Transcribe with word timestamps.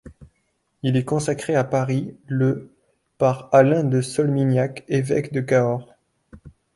Il 0.81 0.97
est 0.97 1.05
consacré 1.05 1.53
à 1.53 1.63
Paris 1.63 2.17
le 2.25 2.71
par 3.19 3.49
Alain 3.53 3.83
de 3.83 4.01
Solminihac, 4.01 4.83
évêque 4.87 5.31
de 5.31 5.41
Cahors. 5.41 5.91